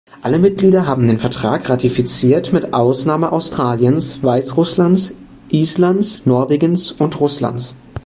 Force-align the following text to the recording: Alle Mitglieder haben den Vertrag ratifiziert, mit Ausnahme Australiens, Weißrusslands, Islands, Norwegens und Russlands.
Alle 0.23 0.39
Mitglieder 0.39 0.87
haben 0.87 1.05
den 1.07 1.19
Vertrag 1.19 1.69
ratifiziert, 1.69 2.51
mit 2.51 2.73
Ausnahme 2.73 3.31
Australiens, 3.31 4.23
Weißrusslands, 4.23 5.13
Islands, 5.51 6.21
Norwegens 6.25 6.91
und 6.93 7.19
Russlands. 7.19 7.75